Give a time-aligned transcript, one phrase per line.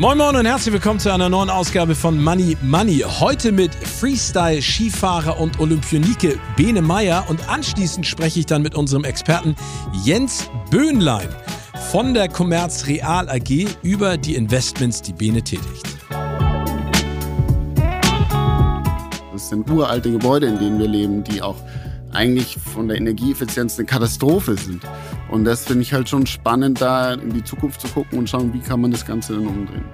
[0.00, 3.04] Moin Moin und herzlich willkommen zu einer neuen Ausgabe von Money Money.
[3.20, 9.54] Heute mit Freestyle-Skifahrer und Olympionike Bene Meyer und anschließend spreche ich dann mit unserem Experten
[10.04, 11.28] Jens Böhnlein
[11.92, 15.86] von der Commerz Real AG über die Investments, die Bene tätigt.
[19.32, 21.56] Das sind uralte Gebäude, in denen wir leben, die auch
[22.14, 24.82] eigentlich von der Energieeffizienz eine Katastrophe sind.
[25.30, 28.52] Und das finde ich halt schon spannend, da in die Zukunft zu gucken und schauen,
[28.52, 29.84] wie kann man das Ganze dann umdrehen.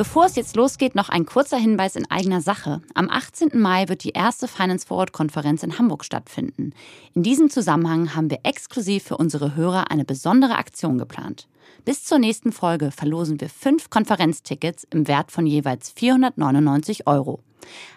[0.00, 2.80] Bevor es jetzt losgeht, noch ein kurzer Hinweis in eigener Sache.
[2.94, 3.60] Am 18.
[3.60, 6.72] Mai wird die erste Finance Forward Konferenz in Hamburg stattfinden.
[7.12, 11.48] In diesem Zusammenhang haben wir exklusiv für unsere Hörer eine besondere Aktion geplant.
[11.84, 17.40] Bis zur nächsten Folge verlosen wir fünf Konferenztickets im Wert von jeweils 499 Euro.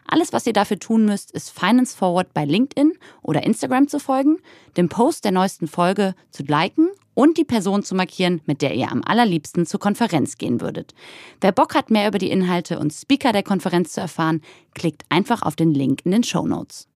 [0.06, 4.38] Alles, was ihr dafür tun müsst, ist Finance Forward bei LinkedIn oder Instagram zu folgen,
[4.78, 8.92] den Post der neuesten Folge zu liken und die Person zu markieren, mit der ihr
[8.92, 10.94] am allerliebsten zur Konferenz gehen würdet.
[11.42, 14.42] Wer Bock hat, mehr über die Inhalte und Speaker der Konferenz zu erfahren,
[14.74, 16.88] klickt einfach auf den Link in den Show Notes.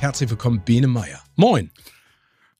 [0.00, 1.22] Herzlich willkommen, Bene Meyer.
[1.36, 1.70] Moin.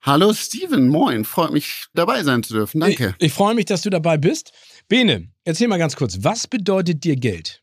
[0.03, 1.25] Hallo Steven, moin.
[1.25, 2.81] Freut mich, dabei sein zu dürfen.
[2.81, 3.14] Danke.
[3.19, 4.53] Ich, ich freue mich, dass du dabei bist.
[4.91, 7.62] Bene, erzähl mal ganz kurz, was bedeutet dir Geld?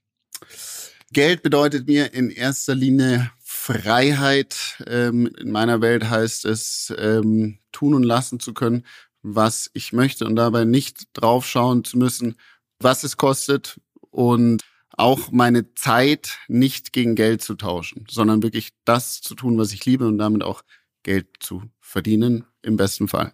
[1.11, 4.81] Geld bedeutet mir in erster Linie Freiheit.
[4.87, 8.85] Ähm, in meiner Welt heißt es, ähm, tun und lassen zu können,
[9.23, 12.37] was ich möchte und dabei nicht draufschauen zu müssen,
[12.79, 19.19] was es kostet und auch meine Zeit nicht gegen Geld zu tauschen, sondern wirklich das
[19.19, 20.61] zu tun, was ich liebe und damit auch
[21.03, 23.33] Geld zu verdienen, im besten Fall.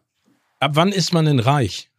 [0.60, 1.92] Ab wann ist man denn reich?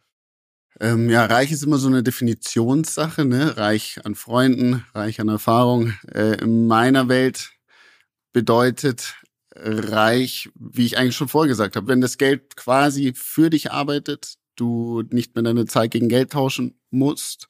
[0.79, 3.55] Ähm, ja, reich ist immer so eine Definitionssache, ne?
[3.57, 5.93] Reich an Freunden, reich an Erfahrung.
[6.13, 7.51] Äh, in meiner Welt
[8.33, 9.15] bedeutet
[9.55, 15.03] reich, wie ich eigentlich schon vorgesagt habe, wenn das Geld quasi für dich arbeitet, du
[15.11, 17.47] nicht mehr deine Zeit gegen Geld tauschen musst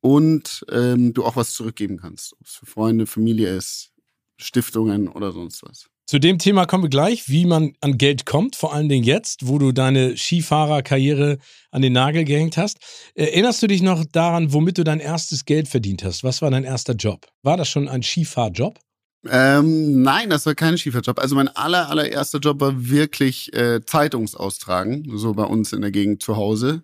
[0.00, 3.92] und ähm, du auch was zurückgeben kannst, ob es für Freunde, Familie ist,
[4.36, 5.88] Stiftungen oder sonst was.
[6.08, 9.46] Zu dem Thema kommen wir gleich, wie man an Geld kommt, vor allen Dingen jetzt,
[9.46, 11.36] wo du deine Skifahrerkarriere
[11.70, 12.78] an den Nagel gehängt hast.
[13.14, 16.24] Erinnerst du dich noch daran, womit du dein erstes Geld verdient hast?
[16.24, 17.26] Was war dein erster Job?
[17.42, 18.78] War das schon ein Skifahrjob?
[19.26, 21.18] Ähm, nein, das war kein Schieferjob.
[21.18, 26.22] Also mein aller, allererster Job war wirklich äh, Zeitungsaustragen, so bei uns in der Gegend
[26.22, 26.82] zu Hause.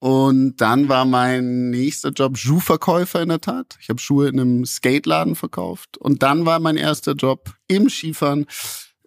[0.00, 3.76] Und dann war mein nächster Job Schuhverkäufer in der Tat.
[3.80, 5.98] Ich habe Schuhe in einem Skateladen verkauft.
[5.98, 8.46] Und dann war mein erster Job im Skifahren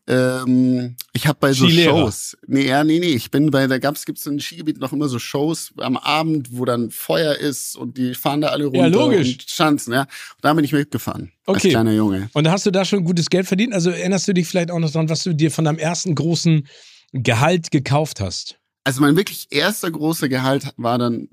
[0.07, 1.99] ähm, ich habe bei so Skilehrer.
[1.99, 5.07] Shows, nee, ja, nee, nee, ich bin bei, da gab's, gibt's im Skigebiet noch immer
[5.07, 8.87] so Shows am Abend, wo dann Feuer ist und die fahren da alle runter ja,
[8.87, 9.33] logisch.
[9.33, 10.01] und Schanzen, ja.
[10.01, 10.09] Und
[10.41, 11.67] da bin ich mitgefahren, okay.
[11.67, 12.29] als kleiner Junge.
[12.33, 13.73] Und hast du da schon gutes Geld verdient?
[13.73, 16.67] Also erinnerst du dich vielleicht auch noch dran, was du dir von deinem ersten großen
[17.13, 18.57] Gehalt gekauft hast?
[18.83, 21.27] Also mein wirklich erster großer Gehalt war dann,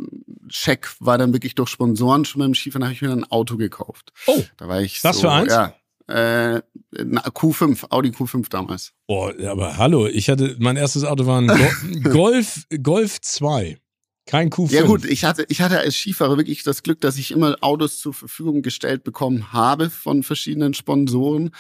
[0.48, 3.56] Scheck war dann wirklich durch Sponsoren schon beim Skifahren, habe ich mir dann ein Auto
[3.56, 4.12] gekauft.
[4.26, 5.52] Oh, da war ich was so, für eins?
[5.52, 5.74] Ja,
[6.08, 6.62] äh,
[6.94, 8.92] Q5, Audi Q5 damals.
[9.06, 13.78] Boah, aber hallo, ich hatte, mein erstes Auto war ein Go Golf, Golf 2.
[14.26, 14.72] Kein Q5.
[14.72, 17.98] Ja gut, ich hatte, ich hatte als Skifahrer wirklich das Glück, dass ich immer Autos
[17.98, 21.50] zur Verfügung gestellt bekommen habe von verschiedenen Sponsoren.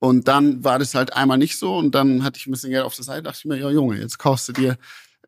[0.00, 2.84] Und dann war das halt einmal nicht so und dann hatte ich ein bisschen Geld
[2.84, 4.78] auf der Seite, dachte ich mir, ja Junge, jetzt kaufst du dir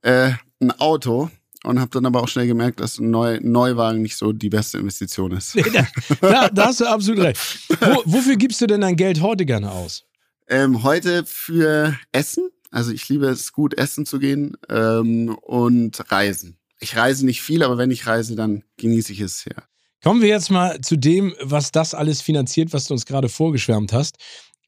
[0.02, 1.30] äh, ein Auto
[1.64, 4.78] und habe dann aber auch schnell gemerkt, dass ein Neu Neuwagen nicht so die beste
[4.78, 5.54] Investition ist.
[5.56, 5.86] Nee, da,
[6.20, 7.40] da, da, hast du absolut recht.
[7.80, 10.04] Wo, wofür gibst du denn dein Geld heute gerne aus?
[10.48, 12.50] Ähm, heute für Essen.
[12.70, 16.58] Also ich liebe es, gut essen zu gehen ähm, und reisen.
[16.80, 19.62] Ich reise nicht viel, aber wenn ich reise, dann genieße ich es sehr.
[20.02, 23.92] Kommen wir jetzt mal zu dem, was das alles finanziert, was du uns gerade vorgeschwärmt
[23.92, 24.16] hast.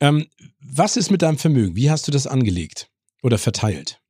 [0.00, 0.26] Ähm,
[0.60, 1.74] was ist mit deinem Vermögen?
[1.74, 2.88] Wie hast du das angelegt
[3.22, 4.00] oder verteilt?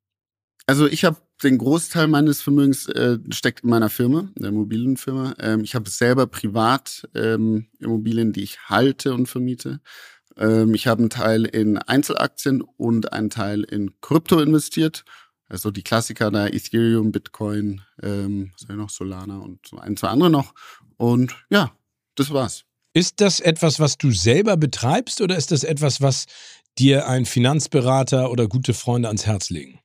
[0.66, 5.34] Also ich habe den Großteil meines Vermögens äh, steckt in meiner Firma, der Immobilienfirma.
[5.38, 9.80] Ähm, ich habe selber privat ähm, Immobilien, die ich halte und vermiete.
[10.38, 15.04] Ähm, ich habe einen Teil in Einzelaktien und einen Teil in Krypto investiert.
[15.48, 20.30] Also die Klassiker da Ethereum, Bitcoin, ähm, was noch Solana und so ein, zwei andere
[20.30, 20.54] noch.
[20.96, 21.76] Und ja,
[22.14, 22.64] das war's.
[22.94, 26.26] Ist das etwas, was du selber betreibst oder ist das etwas, was
[26.78, 29.80] dir ein Finanzberater oder gute Freunde ans Herz legen?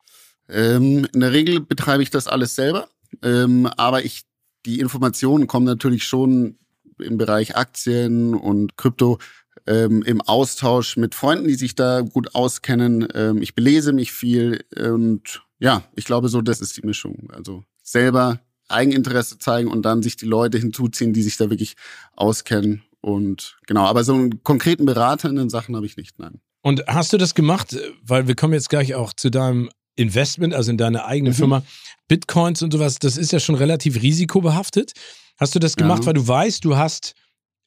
[0.50, 2.90] Ähm, in der Regel betreibe ich das alles selber.
[3.22, 4.24] Ähm, aber ich,
[4.66, 6.58] die Informationen kommen natürlich schon
[7.00, 9.20] im Bereich Aktien und Krypto
[9.68, 13.08] ähm, im Austausch mit Freunden, die sich da gut auskennen.
[13.14, 17.30] Ähm, ich belese mich viel und ja, ich glaube so, das ist die Mischung.
[17.32, 21.76] Also selber Eigeninteresse zeigen und dann sich die Leute hinzuziehen, die sich da wirklich
[22.16, 22.84] auskennen.
[23.02, 26.42] Und genau, aber so einen konkreten Berater in den Sachen habe ich nicht, nein.
[26.62, 29.70] Und hast du das gemacht, weil wir kommen jetzt gleich auch zu deinem
[30.00, 31.36] Investment, also in deine eigene mhm.
[31.36, 31.64] Firma,
[32.08, 34.94] Bitcoins und sowas, das ist ja schon relativ risikobehaftet.
[35.38, 36.08] Hast du das gemacht, ja.
[36.08, 37.14] weil du weißt, du hast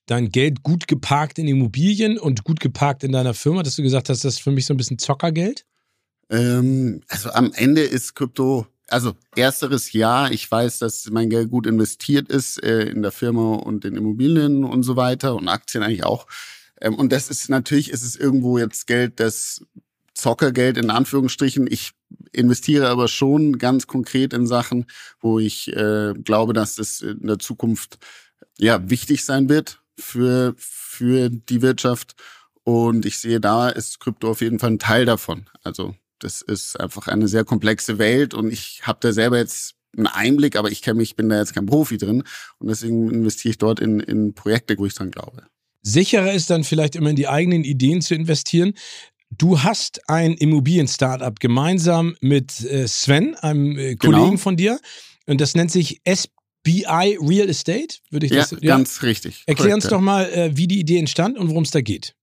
[0.07, 4.09] dein Geld gut geparkt in Immobilien und gut geparkt in deiner Firma, dass du gesagt
[4.09, 5.65] hast, das ist für mich so ein bisschen Zockergeld?
[6.31, 11.67] Ähm, also am Ende ist Krypto, also ersteres ja, ich weiß, dass mein Geld gut
[11.67, 16.05] investiert ist äh, in der Firma und in Immobilien und so weiter und Aktien eigentlich
[16.05, 16.27] auch.
[16.81, 19.65] Ähm, und das ist natürlich, ist es irgendwo jetzt Geld, das
[20.15, 21.67] Zockergeld in Anführungsstrichen.
[21.71, 21.93] Ich
[22.33, 24.87] investiere aber schon ganz konkret in Sachen,
[25.21, 27.99] wo ich äh, glaube, dass das in der Zukunft
[28.59, 32.15] ja wichtig sein wird für für die Wirtschaft.
[32.65, 35.47] Und ich sehe, da ist Krypto auf jeden Fall ein Teil davon.
[35.65, 40.07] Also das ist einfach eine sehr komplexe Welt und ich habe da selber jetzt einen
[40.07, 42.23] Einblick, aber ich kenne mich, bin da jetzt kein Profi drin
[42.59, 45.45] und deswegen investiere ich dort in, in Projekte, wo ich dran glaube.
[45.83, 48.75] Sicherer ist dann vielleicht immer in die eigenen Ideen zu investieren.
[49.39, 54.19] Du hast ein Immobilien-Startup gemeinsam mit äh, Sven, einem äh, genau.
[54.19, 54.79] Kollegen von dir,
[55.27, 59.45] und das nennt sich SBI Real Estate, würde ich ja, das ja, ganz richtig.
[59.47, 62.15] Erklär uns doch mal, äh, wie die Idee entstand und worum es da geht.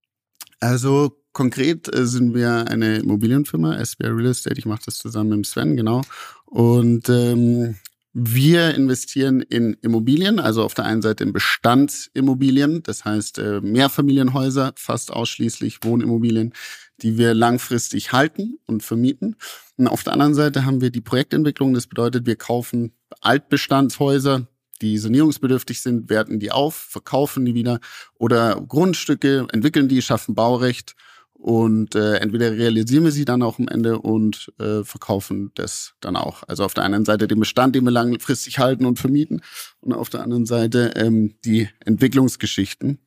[0.60, 4.58] Also konkret sind wir eine Immobilienfirma, SBI Real Estate.
[4.58, 6.02] Ich mache das zusammen mit Sven, genau.
[6.44, 7.76] Und ähm,
[8.12, 15.12] wir investieren in Immobilien, also auf der einen Seite in Bestandsimmobilien, das heißt Mehrfamilienhäuser, fast
[15.12, 16.52] ausschließlich Wohnimmobilien,
[17.02, 19.36] die wir langfristig halten und vermieten.
[19.76, 24.46] Und auf der anderen Seite haben wir die Projektentwicklung, das bedeutet, wir kaufen Altbestandshäuser,
[24.82, 27.80] die sanierungsbedürftig sind, werten die auf, verkaufen die wieder
[28.18, 30.94] oder Grundstücke, entwickeln die, schaffen Baurecht
[31.40, 36.14] und äh, entweder realisieren wir sie dann auch am Ende und äh, verkaufen das dann
[36.14, 36.42] auch.
[36.46, 39.40] Also auf der einen Seite den Bestand, den wir langfristig halten und vermieten
[39.80, 42.98] und auf der anderen Seite ähm, die Entwicklungsgeschichten.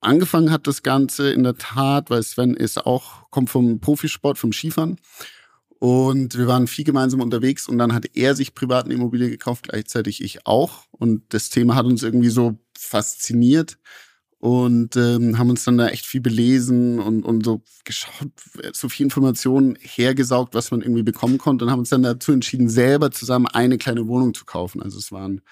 [0.00, 4.52] Angefangen hat das Ganze in der Tat, weil Sven ist auch, kommt vom Profisport, vom
[4.52, 4.98] Skifahren.
[5.78, 9.68] Und wir waren viel gemeinsam unterwegs und dann hat er sich privat eine Immobilie gekauft,
[9.68, 10.84] gleichzeitig ich auch.
[10.90, 13.78] Und das Thema hat uns irgendwie so fasziniert
[14.40, 18.28] und ähm, haben uns dann da echt viel belesen und, und so geschaut,
[18.72, 22.68] so viel Informationen hergesaugt, was man irgendwie bekommen konnte und haben uns dann dazu entschieden,
[22.68, 24.82] selber zusammen eine kleine Wohnung zu kaufen.
[24.82, 25.42] Also es waren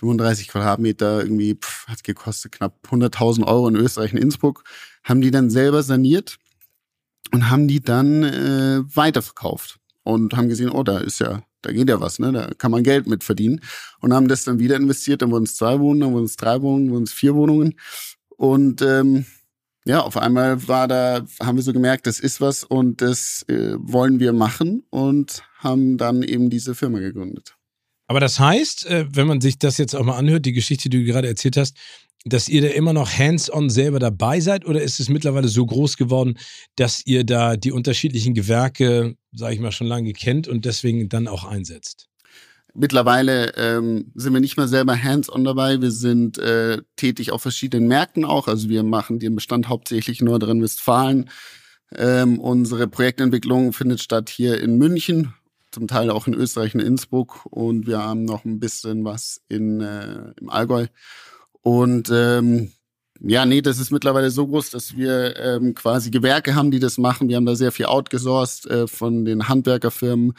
[0.00, 4.64] 35 Quadratmeter, irgendwie pff, hat gekostet knapp 100.000 Euro in Österreich in Innsbruck,
[5.04, 6.38] haben die dann selber saniert
[7.32, 11.88] und haben die dann äh, weiterverkauft und haben gesehen, oh, da ist ja da geht
[11.88, 12.32] ja was, ne?
[12.32, 13.60] Da kann man Geld mit verdienen.
[14.00, 16.62] Und haben das dann wieder investiert, dann wurden es zwei Wohnungen, dann wurden es drei
[16.62, 17.74] Wohnungen, wurden es vier Wohnungen.
[18.36, 19.26] Und ähm,
[19.84, 23.74] ja, auf einmal war da, haben wir so gemerkt, das ist was und das äh,
[23.78, 27.56] wollen wir machen und haben dann eben diese Firma gegründet.
[28.10, 30.98] Aber das heißt, äh, wenn man sich das jetzt auch mal anhört, die Geschichte, die
[30.98, 31.76] du gerade erzählt hast,
[32.24, 35.96] dass ihr da immer noch hands-on selber dabei seid oder ist es mittlerweile so groß
[35.96, 36.36] geworden,
[36.74, 41.28] dass ihr da die unterschiedlichen Gewerke, sage ich mal, schon lange kennt und deswegen dann
[41.28, 42.08] auch einsetzt?
[42.74, 45.80] Mittlerweile ähm, sind wir nicht mehr selber hands-on dabei.
[45.80, 48.48] Wir sind äh, tätig auf verschiedenen Märkten auch.
[48.48, 51.30] Also wir machen den Bestand hauptsächlich in Nordrhein-Westfalen.
[51.96, 55.32] Ähm, unsere Projektentwicklung findet statt hier in München,
[55.70, 59.80] zum Teil auch in Österreich in Innsbruck und wir haben noch ein bisschen was in,
[59.80, 60.86] äh, im Allgäu.
[61.62, 62.72] Und ähm,
[63.20, 66.96] ja, nee, das ist mittlerweile so groß, dass wir ähm, quasi Gewerke haben, die das
[66.96, 67.28] machen.
[67.28, 70.32] Wir haben da sehr viel outgesourced äh, von den Handwerkerfirmen.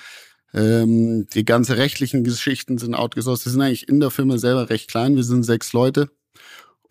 [0.53, 3.45] Ähm, die ganze rechtlichen Geschichten sind outgesourced.
[3.45, 5.15] Wir sind eigentlich in der Firma selber recht klein.
[5.15, 6.09] Wir sind sechs Leute.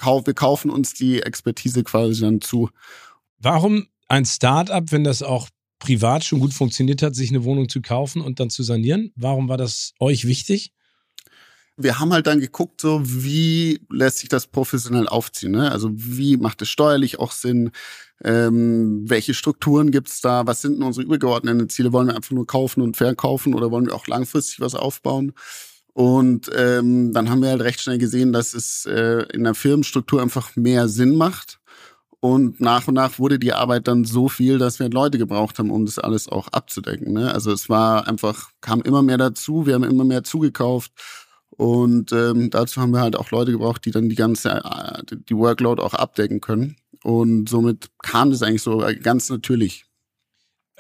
[0.03, 2.71] Wir kaufen uns die Expertise quasi dann zu.
[3.39, 5.49] Warum ein Startup, wenn das auch
[5.81, 9.13] privat schon gut funktioniert hat, sich eine Wohnung zu kaufen und dann zu sanieren?
[9.17, 10.73] Warum war das euch wichtig?
[11.83, 15.53] wir haben halt dann geguckt, so wie lässt sich das professionell aufziehen.
[15.53, 15.71] Ne?
[15.71, 17.71] Also wie macht es steuerlich auch Sinn?
[18.23, 20.47] Ähm, welche Strukturen gibt's da?
[20.47, 21.93] Was sind denn unsere übergeordneten Ziele?
[21.93, 25.33] Wollen wir einfach nur kaufen und verkaufen oder wollen wir auch langfristig was aufbauen?
[25.93, 30.23] Und ähm, dann haben wir halt recht schnell gesehen, dass es äh, in der Firmenstruktur
[30.23, 31.60] einfach mehr Sinn macht.
[32.21, 35.71] Und nach und nach wurde die Arbeit dann so viel, dass wir Leute gebraucht haben,
[35.71, 37.15] um das alles auch abzudecken.
[37.15, 37.33] Ne?
[37.33, 40.93] Also es war einfach, kam immer mehr dazu, wir haben immer mehr zugekauft.
[41.49, 45.37] Und ähm, dazu haben wir halt auch Leute gebraucht, die dann die ganze, äh, die
[45.37, 46.77] Workload auch abdecken können.
[47.03, 49.85] Und somit kam das eigentlich so ganz natürlich.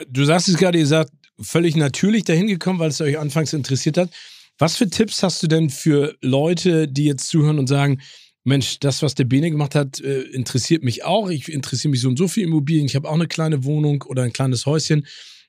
[0.08, 1.08] Du sagst es gerade, ihr seid
[1.40, 4.10] völlig natürlich dahin gekommen, weil es euch anfangs interessiert hat.
[4.58, 8.00] Was für Tipps hast du denn für Leute, die jetzt zuhören und sagen,
[8.44, 11.28] Mensch, das, was der Bene gemacht hat, äh, interessiert mich auch.
[11.28, 12.86] Ich interessiere mich so und so für Immobilien.
[12.86, 15.06] Ich habe auch eine kleine Wohnung oder ein kleines Häuschen.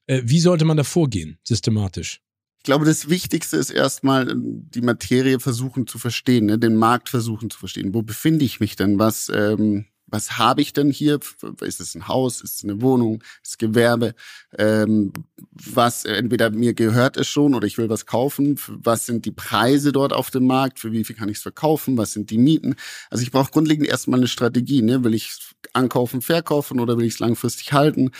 [0.08, 2.22] Äh, wie sollte man da vorgehen, systematisch?
[2.58, 6.60] Ich glaube, das Wichtigste ist erstmal ähm, die Materie versuchen zu verstehen, ne?
[6.60, 7.94] den Markt versuchen zu verstehen.
[7.94, 9.00] Wo befinde ich mich denn?
[9.00, 11.20] Was, ähm, was habe ich denn hier?
[11.62, 12.42] Ist es ein Haus?
[12.42, 13.24] Ist es eine Wohnung?
[13.44, 14.14] Ist es Gewerbe?
[14.58, 15.14] Ähm,
[15.52, 18.60] was entweder mir gehört es schon oder ich will was kaufen.
[18.68, 20.80] Was sind die Preise dort auf dem Markt?
[20.80, 21.98] Für wie viel kann ich es verkaufen?
[21.98, 22.76] Was sind die Mieten?
[23.10, 24.82] Also ich brauche grundlegend erstmal eine Strategie.
[24.82, 25.04] Ne?
[25.04, 25.32] Will ich
[25.74, 28.12] ankaufen, verkaufen oder will ich es langfristig halten?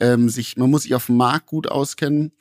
[0.00, 2.32] Ähm, sich, man muss sich auf dem Markt gut auskennen.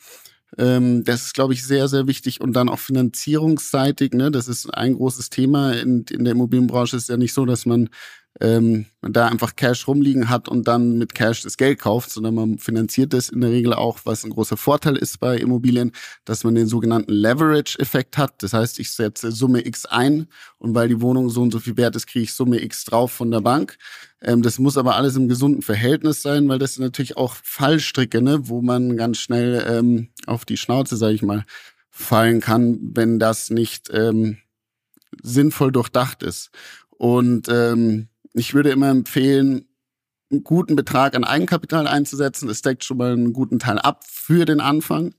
[0.58, 2.42] Ähm, das ist, glaube ich, sehr, sehr wichtig.
[2.42, 6.98] Und dann auch finanzierungsseitig, ne, das ist ein großes Thema in, in der Immobilienbranche.
[6.98, 7.90] Ist ja nicht so, dass man
[8.42, 12.36] ähm, man da einfach Cash rumliegen hat und dann mit Cash das Geld kauft, sondern
[12.36, 15.94] man finanziert das in der Regel auch, was ein großer Vorteil ist bei Immobilien,
[16.26, 18.44] dass man den sogenannten Leverage-Effekt hat.
[18.44, 20.28] Das heißt, ich setze Summe X ein
[20.58, 23.12] und weil die Wohnung so und so viel wert ist, kriege ich Summe X drauf
[23.12, 23.78] von der Bank.
[24.22, 28.22] Ähm, das muss aber alles im gesunden Verhältnis sein, weil das sind natürlich auch Fallstricke,
[28.22, 31.46] ne, wo man ganz schnell ähm, auf die Schnauze, sage ich mal,
[31.90, 34.40] fallen kann, wenn das nicht ähm,
[35.22, 36.50] sinnvoll durchdacht ist.
[36.98, 39.66] Und ähm, ich würde immer empfehlen,
[40.32, 42.48] einen guten Betrag an Eigenkapital einzusetzen.
[42.48, 45.14] Das deckt schon mal einen guten Teil ab für den Anfang.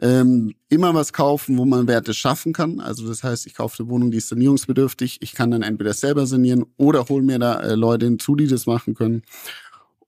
[0.00, 2.80] Ähm, immer was kaufen, wo man Werte schaffen kann.
[2.80, 5.18] Also das heißt, ich kaufe eine Wohnung, die ist sanierungsbedürftig.
[5.22, 8.66] Ich kann dann entweder selber sanieren oder hole mir da äh, Leute hinzu, die das
[8.66, 9.22] machen können.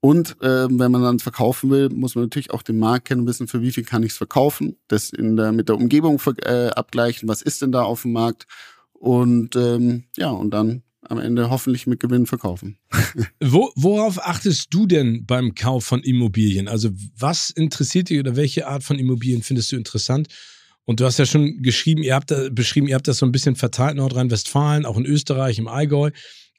[0.00, 3.26] Und äh, wenn man dann verkaufen will, muss man natürlich auch den Markt kennen und
[3.26, 4.76] wissen, für wie viel kann ich es verkaufen.
[4.88, 8.47] Das in der, mit der Umgebung äh, abgleichen, was ist denn da auf dem Markt.
[8.93, 12.79] Und ähm, ja, und dann am Ende hoffentlich mit Gewinn verkaufen.
[13.41, 16.69] Wo, worauf achtest du denn beim Kauf von Immobilien?
[16.69, 20.29] Also was interessiert dich oder welche Art von Immobilien findest du interessant?
[20.85, 23.33] Und du hast ja schon geschrieben, ihr habt da, beschrieben, ihr habt das so ein
[23.33, 26.11] bisschen verteilt, Nordrhein-Westfalen, auch in Österreich, im Allgäu.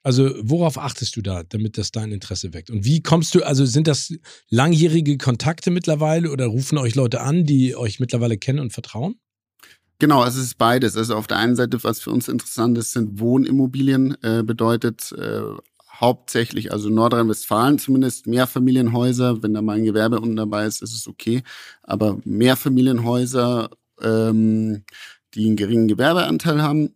[0.04, 2.70] Also worauf achtest du da, damit das dein Interesse weckt?
[2.70, 4.14] Und wie kommst du, also sind das
[4.50, 9.16] langjährige Kontakte mittlerweile oder rufen euch Leute an, die euch mittlerweile kennen und vertrauen?
[10.00, 10.96] Genau, es ist beides.
[10.96, 15.42] Also auf der einen Seite, was für uns interessant ist, sind Wohnimmobilien, äh, bedeutet äh,
[15.92, 19.42] hauptsächlich, also Nordrhein-Westfalen zumindest, Mehrfamilienhäuser.
[19.42, 21.42] Wenn da mal ein Gewerbe unten dabei ist, ist es okay.
[21.82, 24.84] Aber Mehrfamilienhäuser, ähm,
[25.34, 26.96] die einen geringen Gewerbeanteil haben.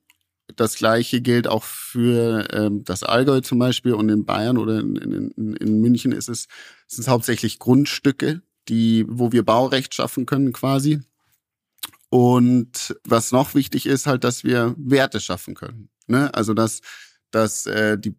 [0.56, 4.96] Das gleiche gilt auch für ähm, das Allgäu zum Beispiel und in Bayern oder in,
[4.98, 6.48] in, in München ist es,
[6.88, 11.02] sind es hauptsächlich Grundstücke, die, wo wir Baurecht schaffen können quasi.
[12.12, 15.88] Und was noch wichtig ist, halt, dass wir Werte schaffen können.
[16.08, 16.32] Ne?
[16.34, 16.82] Also dass,
[17.32, 18.14] dass äh, die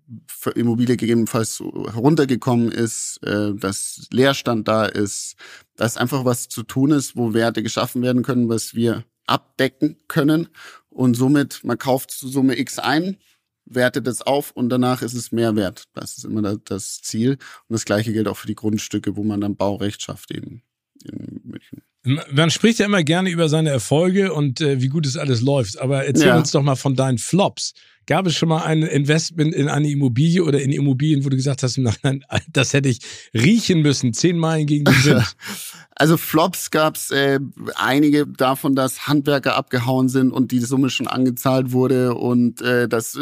[0.54, 5.36] Immobilie gegebenenfalls heruntergekommen ist, äh, dass Leerstand da ist,
[5.76, 10.48] dass einfach was zu tun ist, wo Werte geschaffen werden können, was wir abdecken können.
[10.88, 13.18] Und somit, man kauft zu Summe X ein,
[13.66, 15.84] wertet es auf und danach ist es mehr wert.
[15.92, 17.32] Das ist immer das Ziel.
[17.68, 20.62] Und das gleiche gilt auch für die Grundstücke, wo man dann Baurecht schafft eben
[21.04, 21.82] in München.
[22.04, 25.78] Man spricht ja immer gerne über seine Erfolge und äh, wie gut es alles läuft,
[25.78, 26.36] aber erzähl ja.
[26.36, 27.74] uns doch mal von deinen Flops.
[28.06, 31.62] Gab es schon mal ein Investment in eine Immobilie oder in Immobilien, wo du gesagt
[31.62, 32.98] hast, nein, das hätte ich
[33.32, 35.36] riechen müssen, zehn Meilen gegen den Wind?
[35.94, 37.38] Also Flops gab es äh,
[37.76, 43.16] einige davon, dass Handwerker abgehauen sind und die Summe schon angezahlt wurde und äh, das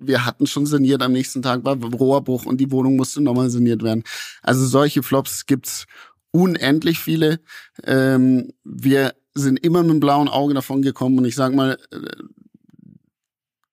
[0.00, 1.02] wir hatten schon saniert.
[1.02, 4.02] Am nächsten Tag war Rohrbruch und die Wohnung musste nochmal saniert werden.
[4.42, 5.86] Also solche Flops gibt's
[6.36, 7.40] unendlich viele.
[7.84, 11.96] Ähm, wir sind immer mit dem blauen Auge davon gekommen und ich sage mal, äh,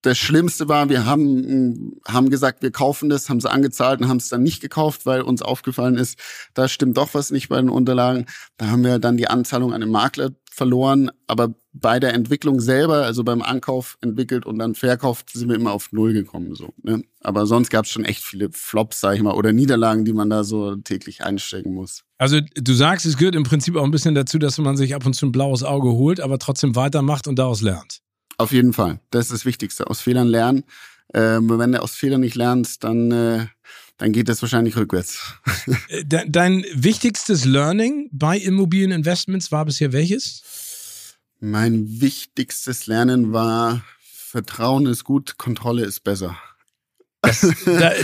[0.04, 4.18] das Schlimmste war, wir haben, haben gesagt, wir kaufen das, haben sie angezahlt und haben
[4.18, 6.20] es dann nicht gekauft, weil uns aufgefallen ist,
[6.54, 8.26] da stimmt doch was nicht bei den Unterlagen.
[8.58, 13.06] Da haben wir dann die Anzahlung an den Makler verloren, aber bei der Entwicklung selber,
[13.06, 16.54] also beim Ankauf entwickelt und dann verkauft, sind wir immer auf Null gekommen.
[16.54, 17.02] So, ne?
[17.22, 20.30] Aber sonst gab es schon echt viele Flops, sag ich mal, oder Niederlagen, die man
[20.30, 22.04] da so täglich einstecken muss.
[22.20, 25.06] Also du sagst, es gehört im Prinzip auch ein bisschen dazu, dass man sich ab
[25.06, 28.03] und zu ein blaues Auge holt, aber trotzdem weitermacht und daraus lernt.
[28.38, 29.00] Auf jeden Fall.
[29.12, 29.88] Das ist das Wichtigste.
[29.88, 30.64] Aus Fehlern lernen.
[31.14, 33.46] Ähm, wenn du aus Fehlern nicht lernst, dann, äh,
[33.98, 35.20] dann geht das wahrscheinlich rückwärts.
[35.90, 41.18] Äh, dein wichtigstes Learning bei Immobilieninvestments war bisher welches?
[41.40, 46.38] Mein wichtigstes Lernen war, Vertrauen ist gut, Kontrolle ist besser.
[47.22, 47.46] Das,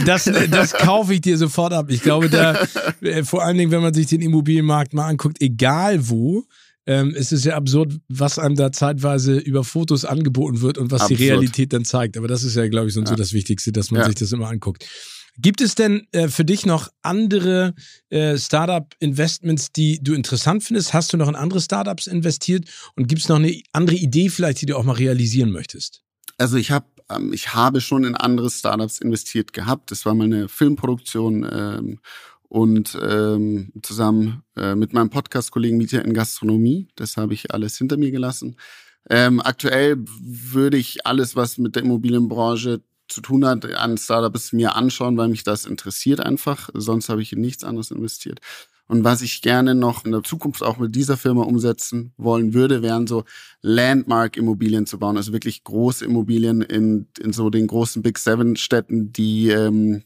[0.06, 1.88] das, das, kaufe ich dir sofort ab.
[1.90, 2.58] Ich glaube, da,
[3.02, 6.46] äh, vor allen Dingen, wenn man sich den Immobilienmarkt mal anguckt, egal wo,
[6.90, 11.02] ähm, es ist ja absurd, was einem da zeitweise über Fotos angeboten wird und was
[11.02, 11.20] absurd.
[11.20, 12.18] die Realität dann zeigt.
[12.18, 13.06] Aber das ist ja, glaube ich, so, ja.
[13.06, 14.08] so das Wichtigste, dass man ja.
[14.08, 14.88] sich das immer anguckt.
[15.38, 17.76] Gibt es denn äh, für dich noch andere
[18.10, 20.92] äh, Startup-Investments, die du interessant findest?
[20.94, 22.66] Hast du noch in andere Startups investiert
[22.96, 26.02] und gibt es noch eine andere Idee vielleicht, die du auch mal realisieren möchtest?
[26.40, 29.92] Also ich habe ähm, ich habe schon in andere Startups investiert gehabt.
[29.92, 32.00] Das war mal eine Filmproduktion ähm,
[32.50, 36.90] und ähm, zusammen äh, mit meinem Podcast-Kollegen Mieter in Gastronomie.
[36.96, 38.58] Das habe ich alles hinter mir gelassen.
[39.10, 44.76] Ähm, aktuell würde ich alles, was mit der Immobilienbranche zu tun hat, an Startups mir
[44.76, 46.70] anschauen, weil mich das interessiert einfach.
[46.74, 48.40] Sonst habe ich in nichts anderes investiert.
[48.88, 52.82] Und was ich gerne noch in der Zukunft auch mit dieser Firma umsetzen wollen würde,
[52.82, 53.24] wären so
[53.62, 55.16] Landmark-Immobilien zu bauen.
[55.16, 60.04] Also wirklich große Immobilien in, in so den großen Big Seven Städten, die ähm,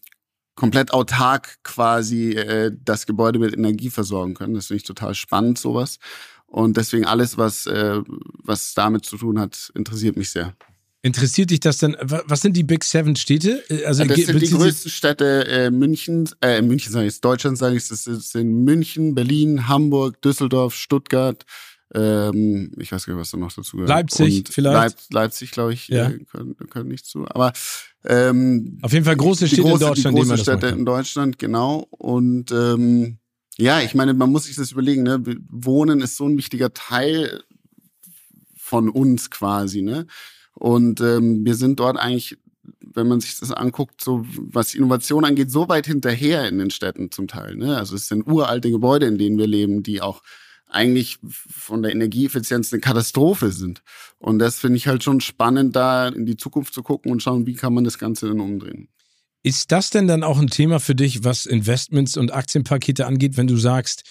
[0.55, 4.53] komplett autark quasi äh, das Gebäude mit Energie versorgen können.
[4.53, 5.99] Das finde ich total spannend, sowas.
[6.45, 8.01] Und deswegen alles, was, äh,
[8.43, 10.53] was damit zu tun hat, interessiert mich sehr.
[11.05, 11.97] Interessiert dich das denn?
[11.99, 13.61] Was sind die Big Seven Städte?
[13.69, 17.75] Äh, also das sind die größten Städte äh, München, äh, München sage ich, Deutschland sage
[17.75, 21.43] ich, das sind München, Berlin, Hamburg, Düsseldorf, Stuttgart.
[21.93, 23.89] Ähm, ich weiß gar nicht, was da noch dazu gehört.
[23.89, 24.73] Leipzig Und vielleicht.
[24.73, 26.09] Leip Leipzig, glaube ich, ja.
[26.09, 27.27] äh, können, können nicht zu.
[27.27, 27.53] Aber
[28.03, 30.17] ähm, auf jeden Fall große Städte große, in Deutschland.
[30.17, 31.87] Die große Städte in Deutschland, genau.
[31.91, 33.17] Und ähm,
[33.57, 35.03] ja, ich meine, man muss sich das überlegen.
[35.03, 35.23] Ne?
[35.49, 37.43] Wohnen ist so ein wichtiger Teil
[38.55, 39.83] von uns quasi.
[39.83, 40.07] Ne?
[40.55, 42.37] Und ähm, wir sind dort eigentlich,
[42.79, 47.11] wenn man sich das anguckt, so was Innovation angeht, so weit hinterher in den Städten
[47.11, 47.55] zum Teil.
[47.55, 47.77] Ne?
[47.77, 50.23] Also es sind uralte Gebäude, in denen wir leben, die auch
[50.73, 53.83] eigentlich von der Energieeffizienz eine Katastrophe sind.
[54.17, 57.45] Und das finde ich halt schon spannend, da in die Zukunft zu gucken und schauen,
[57.45, 58.89] wie kann man das Ganze denn umdrehen.
[59.43, 63.47] Ist das denn dann auch ein Thema für dich, was Investments und Aktienpakete angeht, wenn
[63.47, 64.03] du sagst,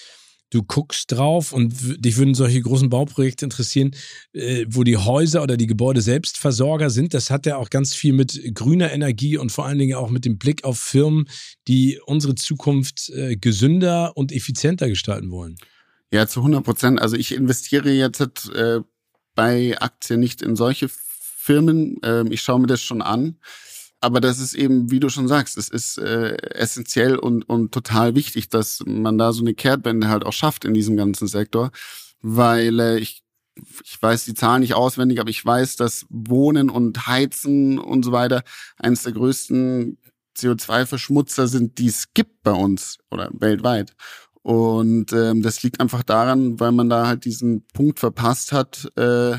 [0.50, 3.92] du guckst drauf und dich würden solche großen Bauprojekte interessieren,
[4.34, 7.14] äh, wo die Häuser oder die Gebäude selbst Versorger sind.
[7.14, 10.26] Das hat ja auch ganz viel mit grüner Energie und vor allen Dingen auch mit
[10.26, 11.26] dem Blick auf Firmen,
[11.68, 15.56] die unsere Zukunft äh, gesünder und effizienter gestalten wollen.
[16.12, 17.00] Ja, zu 100 Prozent.
[17.00, 18.80] Also ich investiere jetzt äh,
[19.34, 21.98] bei Aktien nicht in solche Firmen.
[22.02, 23.38] Ähm, ich schaue mir das schon an
[24.02, 28.16] aber das ist eben, wie du schon sagst, es ist äh, essentiell und, und total
[28.16, 31.70] wichtig, dass man da so eine Kehrtwende halt auch schafft in diesem ganzen Sektor,
[32.20, 33.22] weil äh, ich
[33.84, 38.10] ich weiß die Zahlen nicht auswendig, aber ich weiß, dass Wohnen und Heizen und so
[38.10, 38.44] weiter
[38.78, 39.98] eines der größten
[40.38, 43.94] CO2-Verschmutzer sind, die es gibt bei uns oder weltweit.
[44.42, 49.36] Und ähm, das liegt einfach daran, weil man da halt diesen Punkt verpasst hat, äh,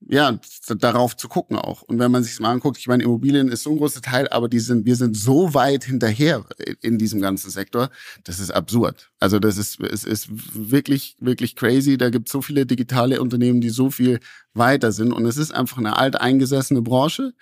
[0.00, 1.82] ja, darauf zu gucken auch.
[1.82, 4.48] Und wenn man sich mal anguckt, ich meine, Immobilien ist so ein großer Teil, aber
[4.48, 6.44] die sind, wir sind so weit hinterher
[6.80, 7.90] in diesem ganzen Sektor,
[8.24, 9.10] das ist absurd.
[9.18, 11.98] Also das ist, es ist wirklich, wirklich crazy.
[11.98, 14.20] Da gibt es so viele digitale Unternehmen, die so viel
[14.54, 15.12] weiter sind.
[15.12, 17.34] Und es ist einfach eine alteingesessene Branche.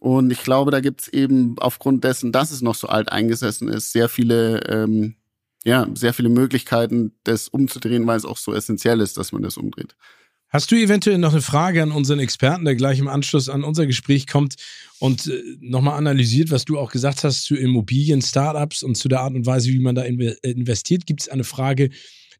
[0.00, 3.68] Und ich glaube, da gibt es eben aufgrund dessen, dass es noch so alt eingesessen
[3.68, 5.16] ist, sehr viele, ähm,
[5.64, 9.56] ja, sehr viele Möglichkeiten, das umzudrehen, weil es auch so essentiell ist, dass man das
[9.56, 9.94] umdreht.
[10.52, 13.86] Hast du eventuell noch eine Frage an unseren Experten, der gleich im Anschluss an unser
[13.86, 14.56] Gespräch kommt
[14.98, 19.20] und äh, nochmal analysiert, was du auch gesagt hast zu Immobilien, Startups und zu der
[19.20, 21.06] Art und Weise, wie man da investiert?
[21.06, 21.88] Gibt es eine Frage,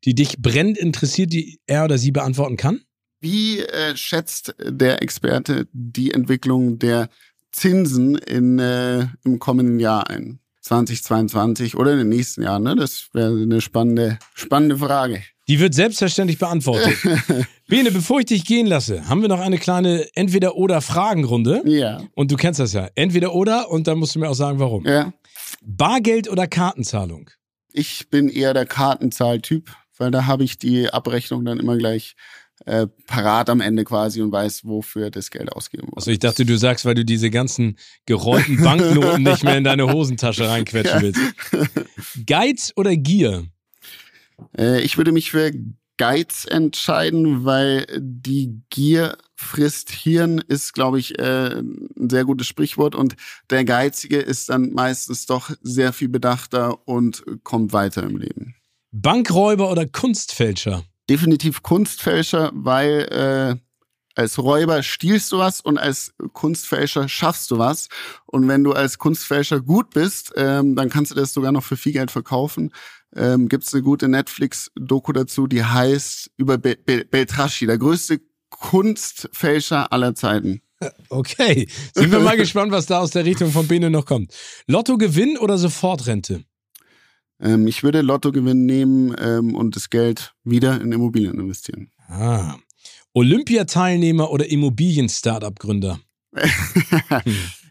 [0.05, 2.83] die dich brennend interessiert, die er oder sie beantworten kann?
[3.21, 7.09] Wie äh, schätzt der Experte die Entwicklung der
[7.51, 10.42] Zinsen in, äh, im kommenden Jahr ein?
[10.63, 12.63] 2022 oder in den nächsten Jahren?
[12.63, 12.77] Ne?
[12.77, 15.23] Das wäre eine spannende, spannende Frage.
[15.49, 16.97] Die wird selbstverständlich beantwortet.
[17.69, 21.63] Bene, bevor ich dich gehen lasse, haben wir noch eine kleine Entweder-Oder-Fragenrunde.
[21.65, 22.01] Ja.
[22.15, 22.89] Und du kennst das ja.
[22.95, 24.87] Entweder-Oder und dann musst du mir auch sagen, warum.
[24.87, 25.13] Ja.
[25.63, 27.31] Bargeld oder Kartenzahlung?
[27.73, 32.15] Ich bin eher der Kartenzahltyp, weil da habe ich die Abrechnung dann immer gleich
[32.65, 36.05] äh, parat am Ende quasi und weiß, wofür das Geld ausgeben muss.
[36.05, 39.93] Also ich dachte, du sagst, weil du diese ganzen gerollten Banknoten nicht mehr in deine
[39.93, 41.21] Hosentasche reinquetschen willst.
[42.27, 43.47] Geiz oder Gier?
[44.57, 45.51] Äh, ich würde mich für
[45.99, 52.95] Geiz entscheiden, weil die Gier frisst Hirn ist, glaube ich, äh, ein sehr gutes Sprichwort.
[52.95, 53.17] Und
[53.51, 58.55] der Geizige ist dann meistens doch sehr viel bedachter und kommt weiter im Leben.
[58.91, 60.85] Bankräuber oder Kunstfälscher?
[61.13, 63.57] Definitiv Kunstfälscher, weil äh,
[64.15, 67.89] als Räuber stiehlst du was und als Kunstfälscher schaffst du was.
[68.27, 71.77] Und wenn du als Kunstfälscher gut bist, ähm, dann kannst du das sogar noch für
[71.77, 72.73] viel Geld verkaufen
[73.17, 78.21] ähm, gibt es eine gute Netflix-Doku dazu, die heißt über Be Be Beltraschi, der größte
[78.51, 80.63] Kunstfälscher aller Zeiten.
[81.11, 84.35] Okay, sind wir mal gespannt, was da aus der Richtung von Bene noch kommt.
[84.67, 86.43] Lottogewinn oder Sofortrente?
[87.43, 91.91] Ähm, ich würde Lottogewinn nehmen ähm, und das Geld wieder in Immobilien investieren.
[92.09, 92.57] Ah.
[93.15, 96.01] Olympiateilnehmer oder Immobilien-Startup-Gründer?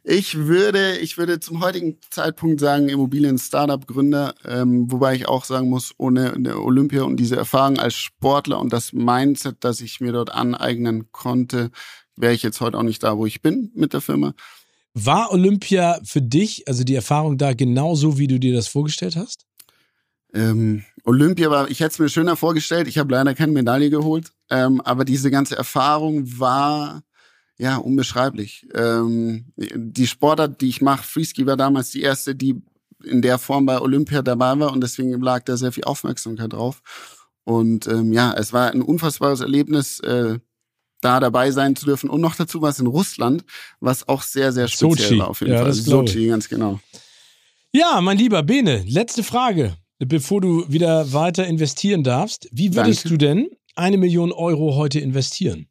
[0.04, 5.94] ich würde, ich würde zum heutigen Zeitpunkt sagen, Immobilien-Startup-Gründer, ähm, wobei ich auch sagen muss,
[5.98, 11.12] ohne Olympia und diese Erfahrung als Sportler und das Mindset, das ich mir dort aneignen
[11.12, 11.72] konnte,
[12.16, 14.34] wäre ich jetzt heute auch nicht da, wo ich bin mit der Firma.
[14.94, 19.46] War Olympia für dich, also die Erfahrung da genauso, wie du dir das vorgestellt hast?
[20.34, 22.88] Ähm, Olympia war, ich hätte es mir schöner vorgestellt.
[22.88, 27.04] Ich habe leider keine Medaille geholt, ähm, aber diese ganze Erfahrung war
[27.58, 28.68] ja unbeschreiblich.
[28.74, 32.62] Ähm, die Sportart, die ich mache, Freeski war damals die erste, die
[33.04, 36.82] in der Form bei Olympia dabei war und deswegen lag da sehr viel Aufmerksamkeit drauf.
[37.44, 40.38] Und ähm, ja, es war ein unfassbares Erlebnis, äh,
[41.02, 42.10] da dabei sein zu dürfen.
[42.10, 43.44] Und noch dazu war es in Russland,
[43.80, 45.20] was auch sehr, sehr speziell Sochi.
[45.20, 45.74] war auf jeden ja, Fall.
[45.74, 46.80] Sochi, ganz genau.
[47.74, 49.76] Ja, mein lieber Bene, letzte Frage
[50.08, 52.50] bevor du wieder weiter investieren darfst.
[52.52, 53.10] Wie würdest Danke.
[53.10, 55.68] du denn eine Million Euro heute investieren?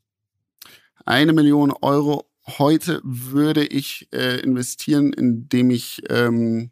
[1.04, 6.70] Eine Million Euro heute würde ich äh, investieren, indem ich ähm,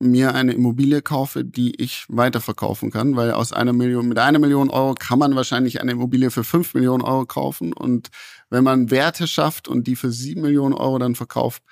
[0.00, 4.70] mir eine Immobilie kaufe, die ich weiterverkaufen kann, weil aus einer Million, mit einer Million
[4.70, 8.08] Euro kann man wahrscheinlich eine Immobilie für fünf Millionen Euro kaufen und
[8.48, 11.62] wenn man Werte schafft und die für sieben Millionen Euro dann verkauft,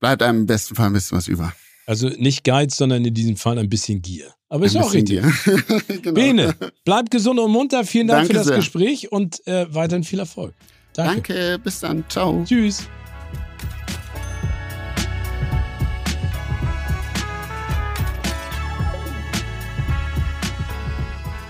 [0.00, 1.52] bleibt einem im besten Fall ein bisschen was über.
[1.86, 4.34] Also nicht Geiz, sondern in diesem Fall ein bisschen Gier.
[4.48, 5.22] Aber ein ist auch richtig.
[6.02, 6.12] genau.
[6.12, 7.84] Bene, bleib gesund und munter.
[7.84, 8.56] Vielen Dank Danke für das sehr.
[8.56, 10.54] Gespräch und äh, weiterhin viel Erfolg.
[10.92, 11.34] Danke.
[11.34, 12.04] Danke, bis dann.
[12.08, 12.44] Ciao.
[12.44, 12.88] Tschüss.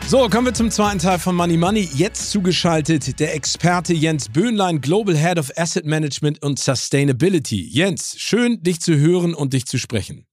[0.09, 1.89] So, kommen wir zum zweiten Teil von Money Money.
[1.93, 7.69] Jetzt zugeschaltet der Experte Jens Böhnlein, Global Head of Asset Management und Sustainability.
[7.69, 10.25] Jens, schön dich zu hören und dich zu sprechen.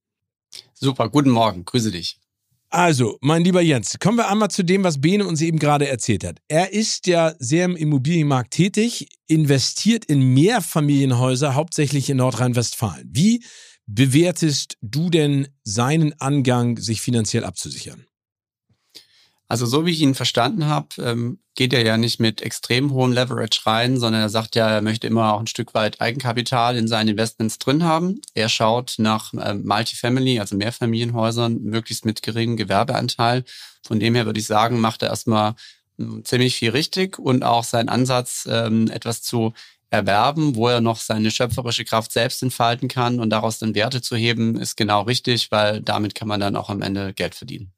[0.75, 2.19] Super, guten Morgen, grüße dich.
[2.69, 6.23] Also, mein lieber Jens, kommen wir einmal zu dem, was Bene uns eben gerade erzählt
[6.23, 6.37] hat.
[6.47, 13.09] Er ist ja sehr im Immobilienmarkt tätig, investiert in Mehrfamilienhäuser, hauptsächlich in Nordrhein-Westfalen.
[13.11, 13.43] Wie
[13.87, 18.05] bewertest du denn seinen Angang, sich finanziell abzusichern?
[19.47, 23.11] Also so wie ich ihn verstanden habe, ähm, geht er ja nicht mit extrem hohem
[23.11, 26.87] Leverage rein, sondern er sagt ja, er möchte immer auch ein Stück weit Eigenkapital in
[26.87, 28.19] seinen Investments drin haben.
[28.33, 33.43] Er schaut nach ähm, Multifamily, also Mehrfamilienhäusern, möglichst mit geringem Gewerbeanteil.
[33.85, 35.55] Von dem her würde ich sagen, macht er erstmal
[35.99, 39.53] ähm, ziemlich viel richtig und auch sein Ansatz, ähm, etwas zu
[39.91, 44.15] erwerben, wo er noch seine schöpferische Kraft selbst entfalten kann und daraus dann Werte zu
[44.15, 47.71] heben, ist genau richtig, weil damit kann man dann auch am Ende Geld verdienen.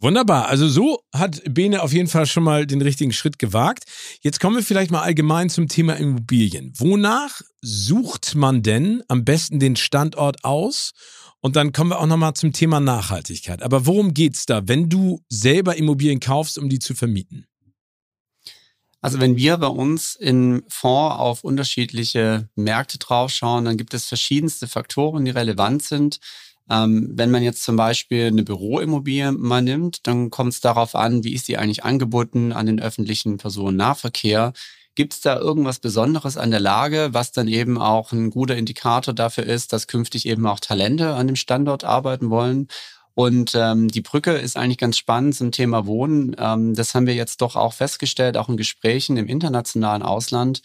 [0.00, 0.48] Wunderbar.
[0.48, 3.84] Also so hat Bene auf jeden Fall schon mal den richtigen Schritt gewagt.
[4.20, 6.72] Jetzt kommen wir vielleicht mal allgemein zum Thema Immobilien.
[6.76, 10.92] Wonach sucht man denn am besten den Standort aus?
[11.40, 13.62] Und dann kommen wir auch nochmal zum Thema Nachhaltigkeit.
[13.62, 17.46] Aber worum geht's da, wenn du selber Immobilien kaufst, um die zu vermieten?
[19.04, 24.66] Also wenn wir bei uns im Fonds auf unterschiedliche Märkte draufschauen, dann gibt es verschiedenste
[24.66, 26.20] Faktoren, die relevant sind.
[26.70, 31.24] Ähm, wenn man jetzt zum Beispiel eine Büroimmobilie mal nimmt, dann kommt es darauf an,
[31.24, 34.52] wie ist die eigentlich angeboten an den öffentlichen Personennahverkehr.
[34.94, 39.12] Gibt es da irgendwas Besonderes an der Lage, was dann eben auch ein guter Indikator
[39.12, 42.68] dafür ist, dass künftig eben auch Talente an dem Standort arbeiten wollen?
[43.14, 46.34] Und ähm, die Brücke ist eigentlich ganz spannend zum Thema Wohnen.
[46.38, 50.62] Ähm, das haben wir jetzt doch auch festgestellt, auch in Gesprächen im internationalen Ausland.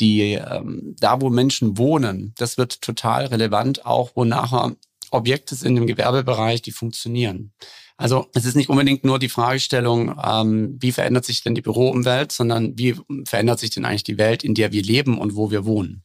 [0.00, 4.74] Die ähm, da, wo Menschen wohnen, das wird total relevant, auch wo nachher
[5.14, 7.52] Objekte sind im Gewerbebereich, die funktionieren.
[7.96, 12.32] Also es ist nicht unbedingt nur die Fragestellung, ähm, wie verändert sich denn die Büroumwelt,
[12.32, 15.64] sondern wie verändert sich denn eigentlich die Welt, in der wir leben und wo wir
[15.64, 16.02] wohnen.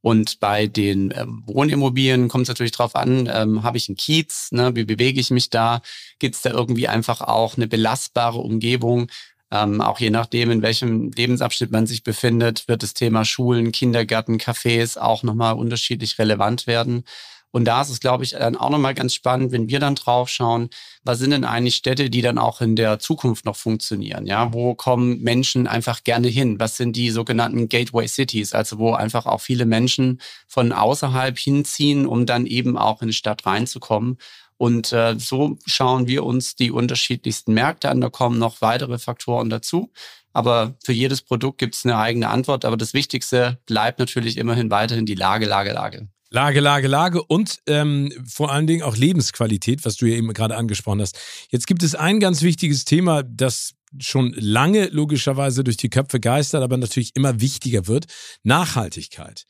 [0.00, 4.50] Und bei den ähm, Wohnimmobilien kommt es natürlich darauf an, ähm, habe ich einen Kiez,
[4.52, 5.80] ne, wie bewege ich mich da,
[6.18, 9.08] gibt es da irgendwie einfach auch eine belastbare Umgebung.
[9.50, 14.38] Ähm, auch je nachdem, in welchem Lebensabschnitt man sich befindet, wird das Thema Schulen, Kindergärten,
[14.38, 17.04] Cafés auch nochmal unterschiedlich relevant werden.
[17.50, 20.28] Und da ist es, glaube ich, dann auch nochmal ganz spannend, wenn wir dann drauf
[20.28, 20.68] schauen,
[21.02, 24.26] was sind denn eigentlich Städte, die dann auch in der Zukunft noch funktionieren?
[24.26, 26.60] Ja, wo kommen Menschen einfach gerne hin?
[26.60, 28.52] Was sind die sogenannten Gateway Cities?
[28.52, 33.14] Also wo einfach auch viele Menschen von außerhalb hinziehen, um dann eben auch in die
[33.14, 34.18] Stadt reinzukommen.
[34.58, 38.00] Und äh, so schauen wir uns die unterschiedlichsten Märkte an.
[38.00, 39.92] Da kommen noch weitere Faktoren dazu.
[40.32, 42.64] Aber für jedes Produkt gibt es eine eigene Antwort.
[42.64, 46.08] Aber das Wichtigste bleibt natürlich immerhin weiterhin die Lage, Lage, Lage.
[46.30, 50.56] Lage, Lage, Lage und ähm, vor allen Dingen auch Lebensqualität, was du ja eben gerade
[50.56, 51.18] angesprochen hast.
[51.50, 56.62] Jetzt gibt es ein ganz wichtiges Thema, das schon lange logischerweise durch die Köpfe geistert,
[56.62, 58.06] aber natürlich immer wichtiger wird.
[58.42, 59.44] Nachhaltigkeit.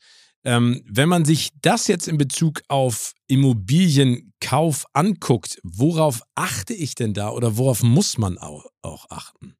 [0.45, 7.13] Ähm, wenn man sich das jetzt in Bezug auf Immobilienkauf anguckt, worauf achte ich denn
[7.13, 9.55] da oder worauf muss man auch, auch achten?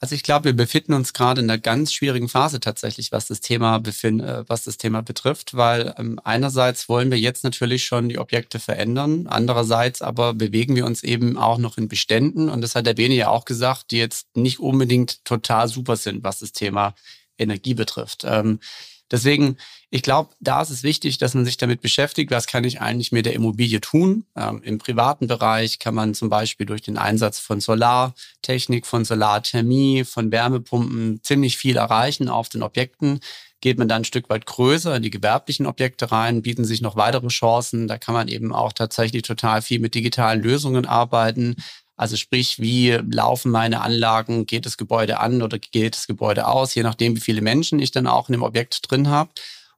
[0.00, 3.40] Also ich glaube, wir befinden uns gerade in einer ganz schwierigen Phase tatsächlich, was das
[3.40, 8.18] Thema äh, was das Thema betrifft, weil ähm, einerseits wollen wir jetzt natürlich schon die
[8.18, 12.86] Objekte verändern, andererseits aber bewegen wir uns eben auch noch in Beständen und das hat
[12.86, 16.94] der Bene ja auch gesagt, die jetzt nicht unbedingt total super sind, was das Thema
[17.36, 18.24] Energie betrifft.
[18.24, 18.60] Ähm,
[19.10, 19.56] Deswegen,
[19.90, 23.12] ich glaube, da ist es wichtig, dass man sich damit beschäftigt, was kann ich eigentlich
[23.12, 24.24] mit der Immobilie tun.
[24.36, 30.04] Ähm, Im privaten Bereich kann man zum Beispiel durch den Einsatz von Solartechnik, von Solarthermie,
[30.04, 33.20] von Wärmepumpen ziemlich viel erreichen auf den Objekten.
[33.60, 36.94] Geht man dann ein Stück weit größer in die gewerblichen Objekte rein, bieten sich noch
[36.94, 37.88] weitere Chancen.
[37.88, 41.56] Da kann man eben auch tatsächlich total viel mit digitalen Lösungen arbeiten.
[41.98, 46.74] Also sprich, wie laufen meine Anlagen, geht das Gebäude an oder geht das Gebäude aus,
[46.74, 49.30] je nachdem, wie viele Menschen ich dann auch in dem Objekt drin habe.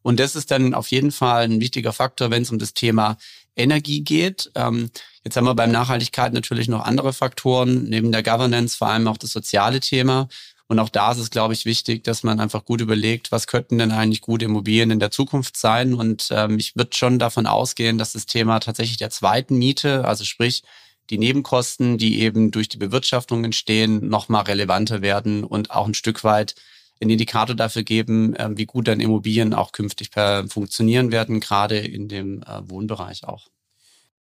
[0.03, 3.17] Und das ist dann auf jeden Fall ein wichtiger Faktor, wenn es um das Thema
[3.57, 4.51] Energie geht.
[4.55, 4.91] Ähm,
[5.25, 9.19] jetzt haben wir beim Nachhaltigkeit natürlich noch andere Faktoren, neben der Governance vor allem auch
[9.19, 10.29] das soziale Thema.
[10.69, 13.79] Und auch da ist es, glaube ich, wichtig, dass man einfach gut überlegt, was könnten
[13.79, 15.95] denn eigentlich gute Immobilien in der Zukunft sein.
[15.95, 20.25] Und ähm, ich würde schon davon ausgehen, dass das Thema tatsächlich der zweiten Miete, also
[20.25, 20.63] sprich
[21.11, 26.25] die Nebenkosten, die eben durch die Bewirtschaftung entstehen, nochmal relevanter werden und auch ein Stück
[26.25, 26.55] weit
[27.01, 30.11] einen Indikator dafür geben, ähm, wie gut dann Immobilien auch künftig
[30.49, 33.49] funktionieren werden, gerade in dem äh, Wohnbereich auch.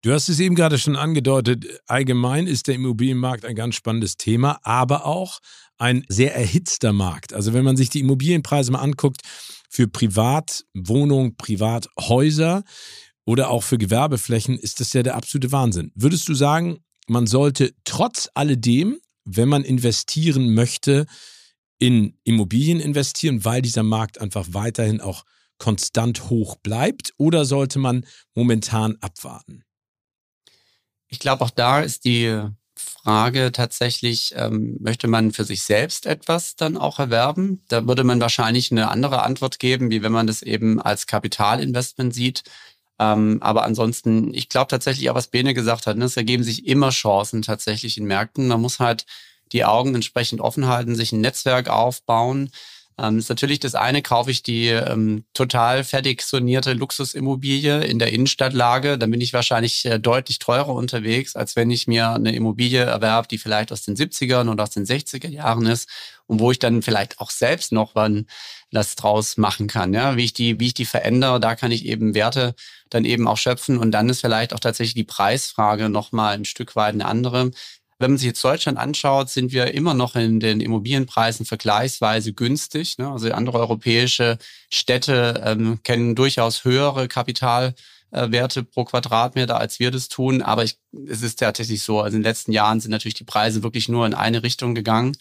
[0.01, 4.59] Du hast es eben gerade schon angedeutet, allgemein ist der Immobilienmarkt ein ganz spannendes Thema,
[4.63, 5.39] aber auch
[5.77, 7.33] ein sehr erhitzter Markt.
[7.33, 9.21] Also wenn man sich die Immobilienpreise mal anguckt
[9.69, 12.63] für Privatwohnungen, Privathäuser,
[13.25, 15.91] oder auch für Gewerbeflächen ist das ja der absolute Wahnsinn.
[15.95, 21.05] Würdest du sagen, man sollte trotz alledem, wenn man investieren möchte,
[21.79, 25.23] in Immobilien investieren, weil dieser Markt einfach weiterhin auch
[25.57, 27.13] konstant hoch bleibt?
[27.17, 29.63] Oder sollte man momentan abwarten?
[31.07, 36.55] Ich glaube, auch da ist die Frage tatsächlich, ähm, möchte man für sich selbst etwas
[36.55, 37.63] dann auch erwerben?
[37.67, 42.13] Da würde man wahrscheinlich eine andere Antwort geben, wie wenn man das eben als Kapitalinvestment
[42.13, 42.43] sieht.
[42.99, 46.67] Ähm, aber ansonsten, ich glaube tatsächlich auch, was Bene gesagt hat, ne, es ergeben sich
[46.67, 48.47] immer Chancen tatsächlich in Märkten.
[48.47, 49.05] Man muss halt
[49.51, 52.51] die Augen entsprechend offen halten, sich ein Netzwerk aufbauen.
[53.01, 58.11] Ähm, ist natürlich das eine, kaufe ich die ähm, total fertig sonierte Luxusimmobilie in der
[58.11, 62.83] Innenstadtlage, dann bin ich wahrscheinlich äh, deutlich teurer unterwegs, als wenn ich mir eine Immobilie
[62.83, 65.89] erwerbe, die vielleicht aus den 70ern oder aus den 60er Jahren ist
[66.27, 67.95] und wo ich dann vielleicht auch selbst noch
[68.71, 69.93] was draus machen kann.
[69.93, 72.53] Ja, wie ich die, wie ich die verändere, da kann ich eben Werte
[72.89, 76.75] dann eben auch schöpfen und dann ist vielleicht auch tatsächlich die Preisfrage nochmal ein Stück
[76.75, 77.51] weit eine andere.
[77.99, 82.97] Wenn man sich jetzt Deutschland anschaut, sind wir immer noch in den Immobilienpreisen vergleichsweise günstig.
[82.97, 83.11] Ne?
[83.11, 84.37] Also andere europäische
[84.69, 90.41] Städte ähm, kennen durchaus höhere Kapitalwerte pro Quadratmeter, als wir das tun.
[90.41, 90.77] Aber ich,
[91.09, 94.05] es ist tatsächlich so, also in den letzten Jahren sind natürlich die Preise wirklich nur
[94.05, 95.17] in eine Richtung gegangen.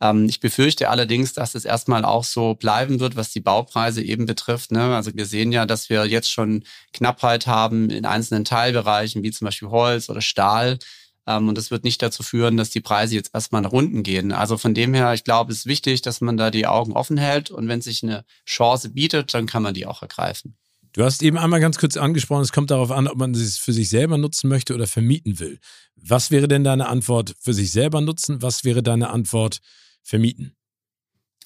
[0.00, 4.24] Ähm, ich befürchte allerdings, dass es erstmal auch so bleiben wird, was die Baupreise eben
[4.24, 4.72] betrifft.
[4.72, 4.96] Ne?
[4.96, 9.44] Also wir sehen ja, dass wir jetzt schon Knappheit haben in einzelnen Teilbereichen, wie zum
[9.44, 10.78] Beispiel Holz oder Stahl.
[11.26, 14.32] Ähm, und das wird nicht dazu führen, dass die Preise jetzt erstmal nach unten gehen.
[14.32, 17.16] Also von dem her, ich glaube, es ist wichtig, dass man da die Augen offen
[17.16, 20.56] hält und wenn sich eine Chance bietet, dann kann man die auch ergreifen.
[20.92, 23.72] Du hast eben einmal ganz kurz angesprochen, es kommt darauf an, ob man es für
[23.72, 25.58] sich selber nutzen möchte oder vermieten will.
[25.96, 28.42] Was wäre denn deine Antwort für sich selber nutzen?
[28.42, 29.58] Was wäre deine Antwort
[30.02, 30.54] vermieten?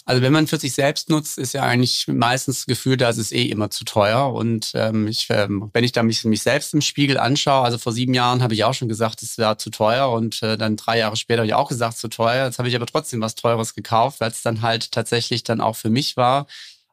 [0.08, 3.18] Also wenn man für sich selbst nutzt, ist ja eigentlich meistens das Gefühl, da ist
[3.18, 4.32] es eh immer zu teuer.
[4.32, 7.92] Und ähm, ich, ähm, wenn ich da mich, mich selbst im Spiegel anschaue, also vor
[7.92, 10.10] sieben Jahren habe ich auch schon gesagt, es wäre zu teuer.
[10.10, 12.46] Und äh, dann drei Jahre später habe ich auch gesagt, zu teuer.
[12.46, 15.76] Jetzt habe ich aber trotzdem was Teures gekauft, weil es dann halt tatsächlich dann auch
[15.76, 16.46] für mich war.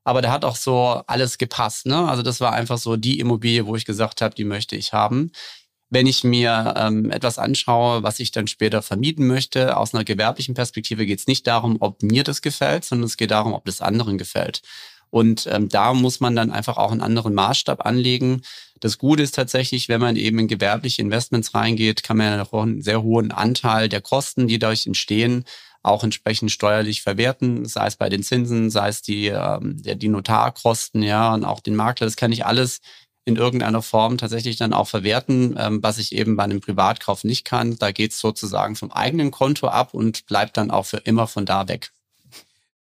[0.04, 1.86] Aber da hat auch so alles gepasst.
[1.86, 2.10] Ne?
[2.10, 5.32] Also das war einfach so die Immobilie, wo ich gesagt habe, die möchte ich haben
[5.90, 10.56] wenn ich mir ähm, etwas anschaue, was ich dann später vermieten möchte, aus einer gewerblichen
[10.56, 13.82] Perspektive geht es nicht darum, ob mir das gefällt, sondern es geht darum, ob das
[13.82, 14.62] anderen gefällt.
[15.12, 18.42] Und ähm, da muss man dann einfach auch einen anderen Maßstab anlegen.
[18.80, 22.64] Das Gute ist tatsächlich, wenn man eben in gewerbliche Investments reingeht, kann man ja auch
[22.64, 25.46] einen sehr hohen Anteil der Kosten, die dadurch entstehen,
[25.84, 31.04] auch entsprechend steuerlich verwerten, sei es bei den Zinsen, sei es die, ähm, die Notarkosten,
[31.04, 32.08] ja, und auch den Makler.
[32.08, 32.82] Das kann ich alles
[33.26, 37.44] in irgendeiner Form tatsächlich dann auch verwerten, ähm, was ich eben bei einem Privatkauf nicht
[37.44, 37.78] kann.
[37.78, 41.46] Da geht es sozusagen vom eigenen Konto ab und bleibt dann auch für immer von
[41.46, 41.92] da weg.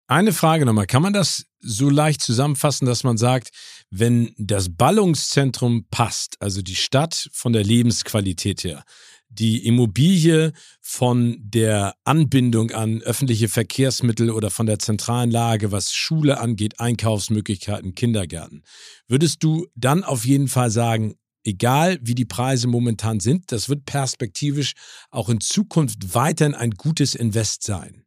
[0.06, 0.86] Eine Frage nochmal.
[0.86, 3.50] Kann man das so leicht zusammenfassen, dass man sagt,
[3.90, 8.84] wenn das Ballungszentrum passt, also die Stadt von der Lebensqualität her,
[9.28, 16.40] die Immobilie von der Anbindung an öffentliche Verkehrsmittel oder von der zentralen Lage, was Schule
[16.40, 18.64] angeht, Einkaufsmöglichkeiten, Kindergärten,
[19.06, 21.14] würdest du dann auf jeden Fall sagen,
[21.44, 24.74] egal wie die Preise momentan sind, das wird perspektivisch
[25.10, 28.04] auch in Zukunft weiterhin ein gutes Invest sein?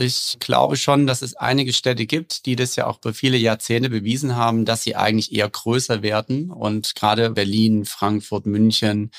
[0.00, 3.90] Ich glaube schon, dass es einige Städte gibt, die das ja auch über viele Jahrzehnte
[3.90, 6.52] bewiesen haben, dass sie eigentlich eher größer werden.
[6.52, 9.10] Und gerade Berlin, Frankfurt, München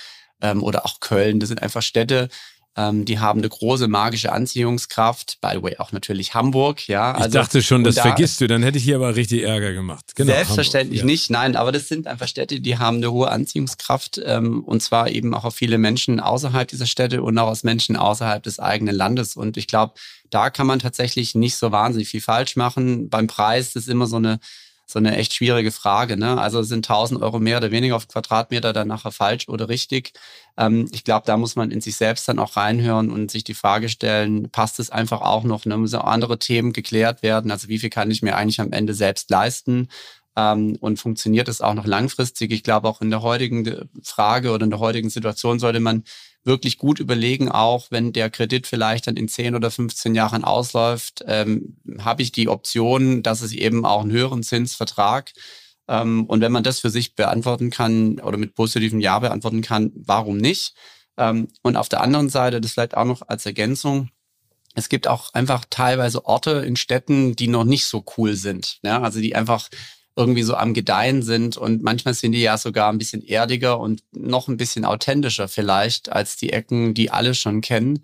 [0.42, 2.30] ähm, oder auch Köln, das sind einfach Städte,
[2.80, 5.40] ähm, die haben eine große magische Anziehungskraft.
[5.42, 7.12] By the way, auch natürlich Hamburg, ja.
[7.12, 9.74] Also, ich dachte schon, das da, vergisst du, dann hätte ich hier aber richtig Ärger
[9.74, 10.16] gemacht.
[10.16, 11.14] Genau, selbstverständlich Hamburg, ja.
[11.14, 15.10] nicht, nein, aber das sind einfach Städte, die haben eine hohe Anziehungskraft ähm, und zwar
[15.10, 18.96] eben auch auf viele Menschen außerhalb dieser Städte und auch aus Menschen außerhalb des eigenen
[18.96, 19.36] Landes.
[19.36, 19.94] Und ich glaube,
[20.30, 23.10] da kann man tatsächlich nicht so wahnsinnig viel falsch machen.
[23.10, 24.40] Beim Preis ist immer so eine
[24.92, 26.18] so eine echt schwierige Frage.
[26.18, 26.40] Ne?
[26.40, 30.14] Also sind 1000 Euro mehr oder weniger auf Quadratmeter dann nachher falsch oder richtig?
[30.58, 33.54] Ähm, ich glaube, da muss man in sich selbst dann auch reinhören und sich die
[33.54, 35.66] Frage stellen, passt es einfach auch noch?
[35.66, 35.78] Ne?
[35.78, 37.52] Müssen auch andere Themen geklärt werden?
[37.52, 39.90] Also wie viel kann ich mir eigentlich am Ende selbst leisten?
[40.36, 42.52] Ähm, und funktioniert es auch noch langfristig?
[42.52, 46.04] Ich glaube, auch in der heutigen Frage oder in der heutigen Situation sollte man
[46.44, 51.24] wirklich gut überlegen, auch wenn der Kredit vielleicht dann in 10 oder 15 Jahren ausläuft,
[51.28, 55.34] ähm, habe ich die Option, dass es eben auch einen höheren Zinsvertrag
[55.90, 59.92] ähm, und wenn man das für sich beantworten kann oder mit positivem Ja beantworten kann,
[59.96, 60.76] warum nicht?
[61.18, 64.10] Ähm, und auf der anderen Seite, das vielleicht auch noch als Ergänzung,
[64.76, 68.78] es gibt auch einfach teilweise Orte in Städten, die noch nicht so cool sind.
[68.84, 69.02] Ja?
[69.02, 69.68] Also die einfach
[70.20, 74.04] irgendwie so am Gedeihen sind und manchmal sind die ja sogar ein bisschen erdiger und
[74.12, 78.04] noch ein bisschen authentischer vielleicht als die Ecken, die alle schon kennen.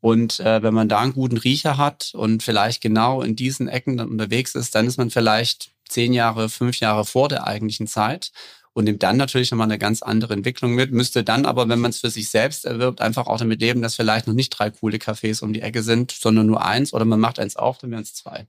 [0.00, 3.96] Und äh, wenn man da einen guten Riecher hat und vielleicht genau in diesen Ecken
[3.96, 8.32] dann unterwegs ist, dann ist man vielleicht zehn Jahre, fünf Jahre vor der eigentlichen Zeit
[8.72, 11.90] und nimmt dann natürlich nochmal eine ganz andere Entwicklung mit, müsste dann aber, wenn man
[11.90, 14.96] es für sich selbst erwirbt, einfach auch damit leben, dass vielleicht noch nicht drei coole
[14.96, 18.02] Cafés um die Ecke sind, sondern nur eins oder man macht eins auf, dann wären
[18.02, 18.48] es zwei.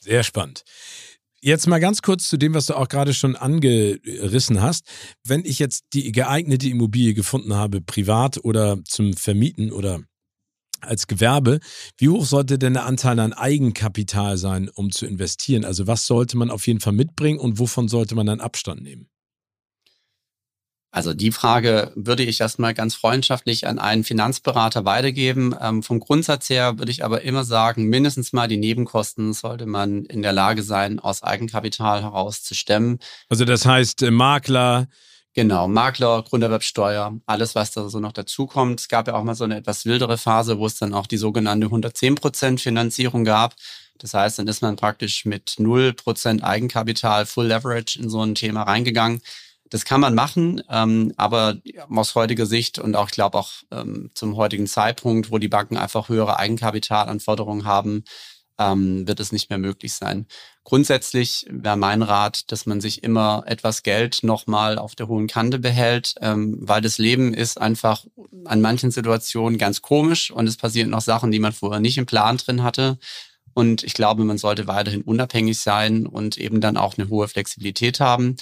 [0.00, 0.64] Sehr spannend.
[1.44, 4.86] Jetzt mal ganz kurz zu dem, was du auch gerade schon angerissen hast.
[5.26, 10.02] Wenn ich jetzt die geeignete Immobilie gefunden habe, privat oder zum Vermieten oder
[10.80, 11.58] als Gewerbe,
[11.98, 15.64] wie hoch sollte denn der Anteil an Eigenkapital sein, um zu investieren?
[15.64, 19.08] Also was sollte man auf jeden Fall mitbringen und wovon sollte man dann Abstand nehmen?
[20.94, 25.56] Also die Frage würde ich erstmal ganz freundschaftlich an einen Finanzberater weitergeben.
[25.58, 30.04] Ähm, vom Grundsatz her würde ich aber immer sagen, mindestens mal die Nebenkosten sollte man
[30.04, 32.98] in der Lage sein, aus Eigenkapital heraus zu stemmen.
[33.30, 34.86] Also das heißt äh, Makler.
[35.34, 38.80] Genau, Makler, Grunderwerbsteuer, alles, was da so noch dazukommt.
[38.80, 41.16] Es gab ja auch mal so eine etwas wildere Phase, wo es dann auch die
[41.16, 43.54] sogenannte 110% Finanzierung gab.
[43.96, 48.64] Das heißt, dann ist man praktisch mit 0% Eigenkapital, Full Leverage in so ein Thema
[48.64, 49.22] reingegangen.
[49.72, 51.56] Das kann man machen, ähm, aber
[51.88, 55.78] aus heutiger Sicht und auch, ich glaube, auch ähm, zum heutigen Zeitpunkt, wo die Banken
[55.78, 58.04] einfach höhere Eigenkapitalanforderungen haben,
[58.58, 60.26] ähm, wird es nicht mehr möglich sein.
[60.62, 65.58] Grundsätzlich wäre mein Rat, dass man sich immer etwas Geld nochmal auf der hohen Kante
[65.58, 68.04] behält, ähm, weil das Leben ist einfach
[68.44, 72.04] an manchen Situationen ganz komisch und es passieren noch Sachen, die man vorher nicht im
[72.04, 72.98] Plan drin hatte.
[73.54, 78.00] Und ich glaube, man sollte weiterhin unabhängig sein und eben dann auch eine hohe Flexibilität
[78.00, 78.36] haben.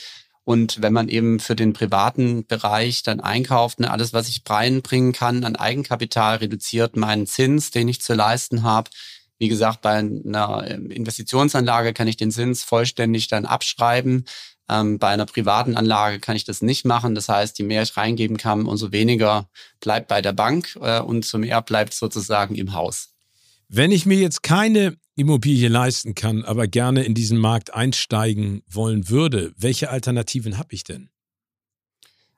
[0.50, 5.12] Und wenn man eben für den privaten Bereich dann einkauft, ne, alles, was ich reinbringen
[5.12, 8.90] kann an Eigenkapital, reduziert meinen Zins, den ich zu leisten habe.
[9.38, 14.24] Wie gesagt, bei einer ähm, Investitionsanlage kann ich den Zins vollständig dann abschreiben.
[14.68, 17.14] Ähm, bei einer privaten Anlage kann ich das nicht machen.
[17.14, 21.18] Das heißt, je mehr ich reingeben kann, umso weniger bleibt bei der Bank äh, und
[21.18, 23.10] umso mehr bleibt sozusagen im Haus.
[23.68, 29.08] Wenn ich mir jetzt keine Immobilie leisten kann, aber gerne in diesen Markt einsteigen wollen
[29.08, 31.10] würde, welche Alternativen habe ich denn?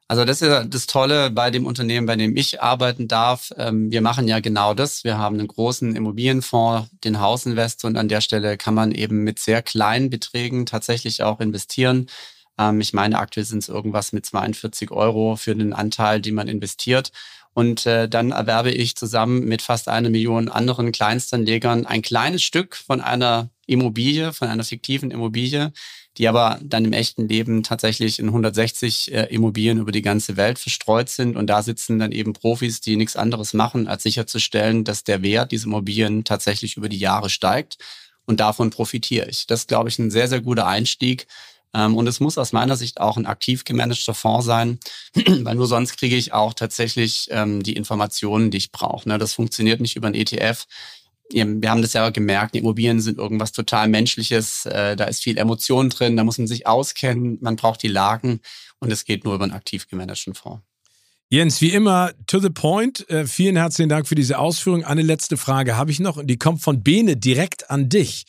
[0.08, 3.50] Also das ist ja das Tolle bei dem Unternehmen, bei dem ich arbeiten darf.
[3.56, 5.04] Ähm, wir machen ja genau das.
[5.04, 9.38] Wir haben einen großen Immobilienfonds, den Hausinvest und an der Stelle kann man eben mit
[9.38, 12.08] sehr kleinen Beträgen tatsächlich auch investieren.
[12.58, 16.48] Ähm, ich meine, aktuell sind es irgendwas mit 42 Euro für den Anteil, den man
[16.48, 17.12] investiert.
[17.54, 22.76] Und äh, dann erwerbe ich zusammen mit fast einer Million anderen Kleinstanlegern ein kleines Stück
[22.76, 25.72] von einer Immobilie, von einer fiktiven Immobilie,
[26.16, 30.58] die aber dann im echten Leben tatsächlich in 160 äh, Immobilien über die ganze Welt
[30.58, 31.36] verstreut sind.
[31.36, 35.52] Und da sitzen dann eben Profis, die nichts anderes machen, als sicherzustellen, dass der Wert
[35.52, 37.76] dieser Immobilien tatsächlich über die Jahre steigt.
[38.24, 39.46] Und davon profitiere ich.
[39.46, 41.26] Das ist, glaube ich, ein sehr, sehr guter Einstieg
[41.72, 44.78] und es muss aus meiner Sicht auch ein aktiv gemanagter Fonds sein,
[45.14, 49.08] weil nur sonst kriege ich auch tatsächlich ähm, die Informationen, die ich brauche.
[49.08, 49.18] Ne?
[49.18, 50.66] Das funktioniert nicht über ein ETF.
[51.30, 55.88] Wir haben das ja gemerkt, Immobilien sind irgendwas total Menschliches, äh, da ist viel Emotion
[55.88, 58.40] drin, da muss man sich auskennen, man braucht die Lagen
[58.80, 60.62] und es geht nur über einen aktiv gemanagten Fonds.
[61.30, 63.08] Jens, wie immer, to the point.
[63.08, 64.84] Äh, vielen herzlichen Dank für diese Ausführung.
[64.84, 68.26] Eine letzte Frage habe ich noch und die kommt von Bene direkt an dich.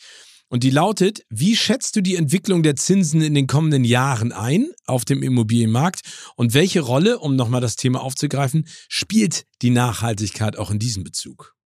[0.54, 4.68] Und die lautet, wie schätzt du die Entwicklung der Zinsen in den kommenden Jahren ein
[4.86, 6.02] auf dem Immobilienmarkt?
[6.36, 11.56] Und welche Rolle, um nochmal das Thema aufzugreifen, spielt die Nachhaltigkeit auch in diesem Bezug?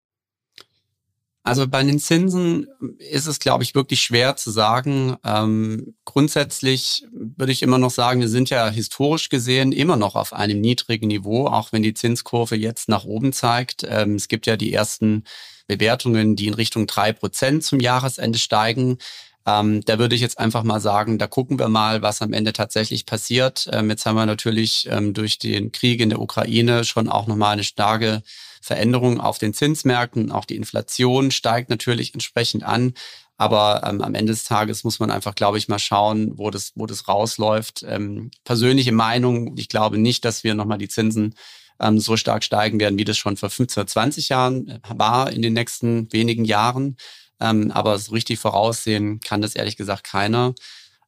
[1.42, 2.66] Also bei den Zinsen
[2.98, 5.18] ist es, glaube ich, wirklich schwer zu sagen.
[5.22, 10.32] Ähm, grundsätzlich würde ich immer noch sagen, wir sind ja historisch gesehen immer noch auf
[10.32, 13.84] einem niedrigen Niveau, auch wenn die Zinskurve jetzt nach oben zeigt.
[13.86, 15.24] Ähm, es gibt ja die ersten
[15.68, 18.98] Bewertungen, die in Richtung drei Prozent zum Jahresende steigen.
[19.46, 22.52] Ähm, da würde ich jetzt einfach mal sagen, da gucken wir mal, was am Ende
[22.52, 23.68] tatsächlich passiert.
[23.72, 27.52] Ähm, jetzt haben wir natürlich ähm, durch den Krieg in der Ukraine schon auch nochmal
[27.52, 28.22] eine starke
[28.60, 30.32] Veränderung auf den Zinsmärkten.
[30.32, 32.94] Auch die Inflation steigt natürlich entsprechend an.
[33.38, 36.72] Aber ähm, am Ende des Tages muss man einfach, glaube ich, mal schauen, wo das,
[36.74, 37.86] wo das rausläuft.
[37.88, 41.36] Ähm, persönliche Meinung, ich glaube nicht, dass wir nochmal die Zinsen
[41.80, 45.42] ähm, so stark steigen werden, wie das schon vor 15, 20 Jahren äh, war in
[45.42, 46.96] den nächsten wenigen Jahren.
[47.40, 50.54] Ähm, aber so richtig voraussehen kann das ehrlich gesagt keiner.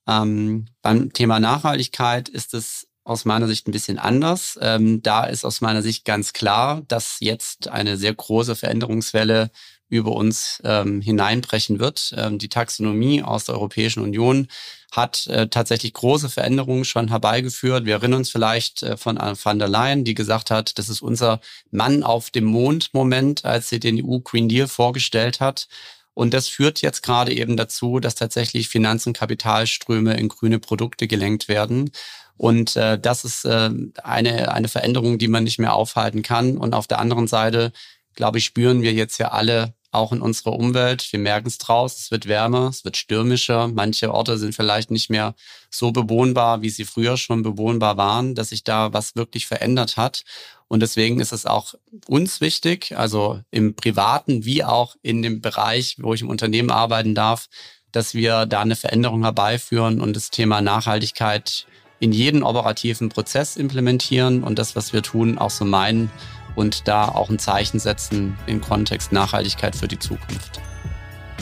[0.06, 4.58] Ähm, beim Thema Nachhaltigkeit ist es aus meiner Sicht ein bisschen anders.
[4.60, 9.50] Ähm, da ist aus meiner Sicht ganz klar, dass jetzt eine sehr große Veränderungswelle
[9.88, 12.14] über uns ähm, hineinbrechen wird.
[12.16, 14.46] Ähm, die Taxonomie aus der Europäischen Union
[14.93, 17.84] hat äh, tatsächlich große Veränderungen schon herbeigeführt.
[17.84, 21.41] Wir erinnern uns vielleicht äh, von van der Leyen, die gesagt hat, das ist unser
[21.70, 25.68] Mann auf dem Mond-Moment, als sie den EU Green Deal vorgestellt hat.
[26.14, 31.07] Und das führt jetzt gerade eben dazu, dass tatsächlich Finanz- und Kapitalströme in grüne Produkte
[31.07, 31.91] gelenkt werden.
[32.36, 33.70] Und äh, das ist äh,
[34.03, 36.57] eine, eine Veränderung, die man nicht mehr aufhalten kann.
[36.57, 37.72] Und auf der anderen Seite,
[38.14, 41.12] glaube ich, spüren wir jetzt ja alle auch in unserer Umwelt.
[41.12, 43.68] Wir merken es draus, es wird wärmer, es wird stürmischer.
[43.68, 45.34] Manche Orte sind vielleicht nicht mehr
[45.70, 50.24] so bewohnbar, wie sie früher schon bewohnbar waren, dass sich da was wirklich verändert hat.
[50.68, 51.74] Und deswegen ist es auch
[52.07, 57.14] uns wichtig, also im privaten wie auch in dem Bereich, wo ich im Unternehmen arbeiten
[57.14, 57.49] darf,
[57.91, 61.66] dass wir da eine Veränderung herbeiführen und das Thema Nachhaltigkeit
[61.99, 66.11] in jeden operativen Prozess implementieren und das, was wir tun, auch so meinen
[66.55, 70.61] und da auch ein Zeichen setzen im Kontext Nachhaltigkeit für die Zukunft.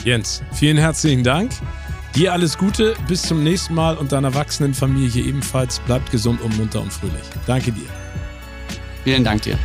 [0.05, 1.53] Jens, vielen herzlichen Dank.
[2.15, 5.79] Dir alles Gute, bis zum nächsten Mal und deiner wachsenden Familie ebenfalls.
[5.81, 7.23] Bleibt gesund und munter und fröhlich.
[7.47, 7.89] Danke dir.
[9.05, 9.59] Vielen Dank dir.